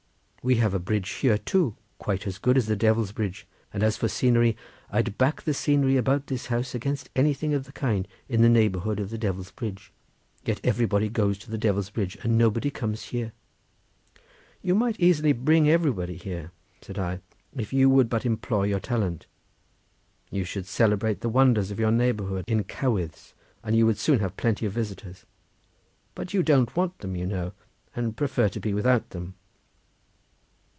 We 0.43 0.55
have 0.55 0.73
a 0.73 0.79
bridge 0.79 1.07
here 1.07 1.37
too 1.37 1.75
quite 1.99 2.25
as 2.25 2.39
good 2.39 2.57
as 2.57 2.65
the 2.65 2.75
Devil's 2.75 3.11
Bridge; 3.11 3.45
and 3.71 3.83
as 3.83 3.95
for 3.95 4.07
scenery, 4.07 4.57
I'll 4.91 5.03
back 5.03 5.43
the 5.43 5.53
scenery 5.53 5.97
about 5.97 6.25
this 6.25 6.47
house 6.47 6.73
against 6.73 7.11
anything 7.15 7.53
of 7.53 7.65
the 7.65 7.71
kind 7.71 8.07
in 8.27 8.41
the 8.41 8.49
neighbourhood 8.49 8.99
of 8.99 9.11
the 9.11 9.19
Devil's 9.19 9.51
Bridge. 9.51 9.93
Yet 10.43 10.59
everybody 10.63 11.09
goes 11.09 11.37
to 11.37 11.51
the 11.51 11.59
Devil's 11.59 11.91
Bridge 11.91 12.17
and 12.23 12.39
nobody 12.39 12.71
comes 12.71 13.09
here." 13.09 13.33
"You 14.63 14.73
might 14.73 14.99
easily 14.99 15.31
bring 15.31 15.69
everybody 15.69 16.17
here," 16.17 16.51
said 16.81 16.97
I, 16.97 17.19
"if 17.55 17.71
you 17.71 17.87
would 17.91 18.09
but 18.09 18.25
employ 18.25 18.63
your 18.63 18.79
talent. 18.79 19.27
You 20.31 20.43
should 20.43 20.65
celebrate 20.65 21.21
the 21.21 21.29
wonders 21.29 21.69
of 21.69 21.79
your 21.79 21.91
neighbourhood 21.91 22.45
in 22.47 22.63
cowydds, 22.63 23.35
and 23.63 23.75
you 23.75 23.85
would 23.85 23.99
soon 23.99 24.21
have 24.21 24.37
plenty 24.37 24.65
of 24.65 24.73
visitors; 24.73 25.23
but 26.15 26.33
you 26.33 26.41
don't 26.41 26.75
want 26.75 26.97
them, 26.97 27.15
you 27.15 27.27
know, 27.27 27.51
and 27.95 28.17
prefer 28.17 28.49
to 28.49 28.59
be 28.59 28.73
without 28.73 29.11
them." 29.11 29.35